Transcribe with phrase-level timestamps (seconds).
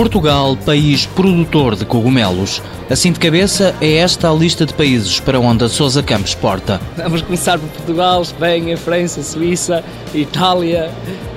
[0.00, 2.62] Portugal, país produtor de cogumelos.
[2.88, 6.80] Assim de cabeça, é esta a lista de países para onde a Sousa Campos exporta.
[6.96, 9.84] Vamos começar por Portugal, Espanha, França, Suíça,
[10.14, 10.90] Itália,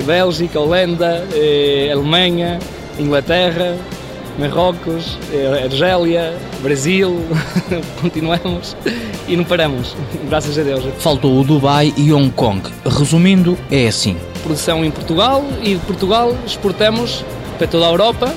[0.06, 2.58] Bélgica, Holanda, eh, Alemanha,
[2.98, 3.76] Inglaterra,
[4.40, 7.20] Marrocos, eh, Argélia, Brasil,
[8.02, 8.78] continuamos
[9.28, 9.94] e não paramos,
[10.30, 10.86] graças a Deus.
[11.00, 12.62] Faltou o Dubai e Hong Kong.
[12.86, 14.16] Resumindo, é assim.
[14.42, 17.26] Produção em Portugal e de Portugal exportamos
[17.58, 18.34] para toda a Europa,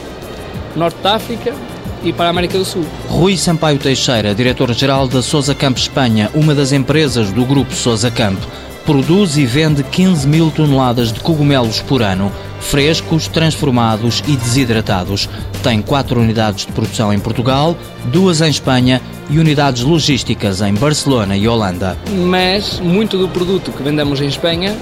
[0.77, 1.55] Norte da África
[2.03, 2.84] e para a América do Sul.
[3.09, 8.39] Rui Sampaio Teixeira, diretor-geral da Sousa Camp Espanha, uma das empresas do grupo Sousa Camp,
[8.84, 15.29] produz e vende 15 mil toneladas de cogumelos por ano, frescos, transformados e desidratados.
[15.62, 21.37] Tem quatro unidades de produção em Portugal, duas em Espanha e unidades logísticas em Barcelona
[21.37, 21.98] e Holanda.
[22.29, 24.77] Mas muito do produto que vendemos em Espanha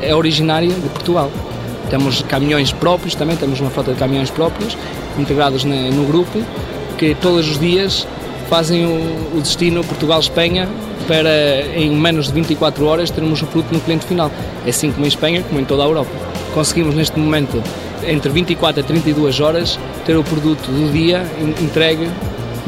[0.00, 1.30] é originário de Portugal.
[1.90, 4.76] Temos caminhões próprios também, temos uma frota de caminhões próprios
[5.18, 6.42] integrados no grupo
[6.98, 8.06] que todos os dias
[8.48, 10.68] fazem o, destino Portugal-Espanha
[11.06, 14.30] para em menos de 24 horas termos o produto no cliente final.
[14.66, 16.10] É assim como em Espanha, como em toda a Europa.
[16.52, 17.62] Conseguimos neste momento,
[18.06, 21.24] entre 24 a 32 horas, ter o produto do dia
[21.62, 22.08] entregue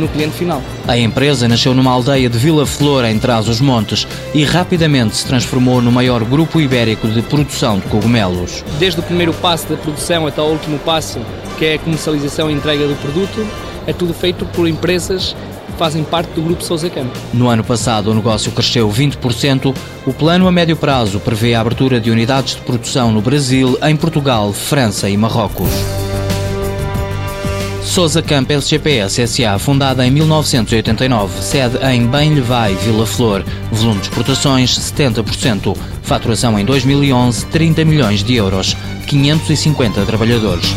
[0.00, 0.62] no cliente final.
[0.88, 5.92] A empresa nasceu numa aldeia de Vila Flor, em Trás-os-Montes, e rapidamente se transformou no
[5.92, 8.64] maior grupo ibérico de produção de cogumelos.
[8.78, 11.20] Desde o primeiro passo da produção até o último passo,
[11.58, 13.46] que é a comercialização e entrega do produto,
[13.86, 17.16] é tudo feito por empresas que fazem parte do Grupo Sousa Campo.
[17.32, 19.74] No ano passado, o negócio cresceu 20%.
[20.06, 23.96] O plano a médio prazo prevê a abertura de unidades de produção no Brasil, em
[23.96, 25.70] Portugal, França e Marrocos.
[27.90, 34.78] Sousa Camp SGPS SA, fundada em 1989, sede em Bem-Levai, Vila Flor, volume de exportações
[34.78, 38.76] 70%, faturação em 2011 30 milhões de euros,
[39.08, 40.72] 550 trabalhadores.